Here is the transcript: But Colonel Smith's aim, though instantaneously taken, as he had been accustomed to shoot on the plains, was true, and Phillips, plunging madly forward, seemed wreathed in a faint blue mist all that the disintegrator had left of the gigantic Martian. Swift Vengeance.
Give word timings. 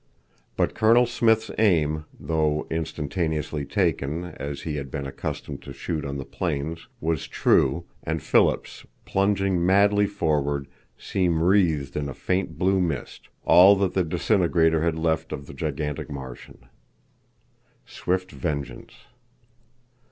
But 0.57 0.73
Colonel 0.73 1.05
Smith's 1.05 1.51
aim, 1.59 2.05
though 2.19 2.65
instantaneously 2.71 3.65
taken, 3.65 4.23
as 4.25 4.61
he 4.61 4.77
had 4.77 4.89
been 4.89 5.05
accustomed 5.05 5.61
to 5.61 5.73
shoot 5.73 6.05
on 6.05 6.17
the 6.17 6.25
plains, 6.25 6.87
was 6.99 7.27
true, 7.27 7.85
and 8.03 8.19
Phillips, 8.23 8.83
plunging 9.05 9.63
madly 9.63 10.07
forward, 10.07 10.67
seemed 10.97 11.39
wreathed 11.43 11.95
in 11.95 12.09
a 12.09 12.15
faint 12.15 12.57
blue 12.57 12.81
mist 12.81 13.29
all 13.45 13.75
that 13.75 13.93
the 13.93 14.03
disintegrator 14.03 14.81
had 14.81 14.97
left 14.97 15.31
of 15.31 15.45
the 15.45 15.53
gigantic 15.53 16.09
Martian. 16.09 16.67
Swift 17.85 18.31
Vengeance. 18.31 18.93